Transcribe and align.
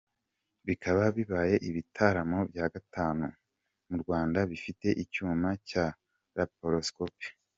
bikaba 0.67 1.03
bibaye 1.15 1.55
ibitaro 1.69 2.21
bya 2.51 2.65
gatanu 2.73 3.25
mu 3.87 3.95
Rwanda 4.01 4.39
bifite 4.51 4.87
icyuma 5.03 5.49
cya 5.69 5.85
Laparoscopy. 6.37 7.27